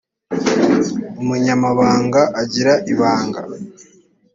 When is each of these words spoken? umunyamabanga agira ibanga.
umunyamabanga 1.21 2.21
agira 2.41 2.73
ibanga. 2.91 3.41